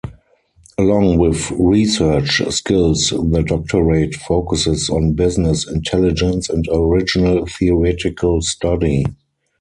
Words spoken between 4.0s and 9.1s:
focuses on business inteligence and original theoretical study.